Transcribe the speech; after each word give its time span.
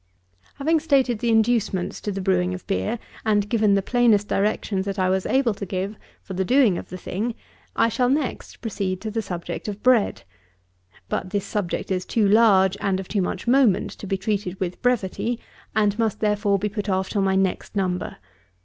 70. 0.53 0.53
Having 0.55 0.79
stated 0.79 1.19
the 1.19 1.29
inducements 1.29 2.01
to 2.01 2.11
the 2.11 2.21
brewing 2.21 2.55
of 2.55 2.65
beer, 2.65 2.97
and 3.23 3.47
given 3.47 3.75
the 3.75 3.83
plainest 3.83 4.27
directions 4.27 4.83
that 4.87 4.97
I 4.97 5.11
was 5.11 5.27
able 5.27 5.53
to 5.53 5.63
give 5.63 5.95
for 6.23 6.33
the 6.33 6.43
doing 6.43 6.79
of 6.79 6.89
the 6.89 6.97
thing, 6.97 7.35
I 7.75 7.87
shall, 7.87 8.09
next, 8.09 8.61
proceed 8.61 8.99
to 9.01 9.11
the 9.11 9.21
subject 9.21 9.67
of 9.67 9.83
bread. 9.83 10.23
But 11.07 11.29
this 11.29 11.45
subject 11.45 11.91
is 11.91 12.03
too 12.03 12.27
large 12.27 12.75
and 12.81 12.99
of 12.99 13.07
too 13.07 13.21
much 13.21 13.45
moment 13.47 13.91
to 13.91 14.07
be 14.07 14.17
treated 14.17 14.59
with 14.59 14.81
brevity, 14.81 15.39
and 15.75 15.99
must, 15.99 16.19
therefore, 16.19 16.57
be 16.57 16.69
put 16.69 16.89
off 16.89 17.09
till 17.09 17.21
my 17.21 17.35
next 17.35 17.75
Number. 17.75 18.17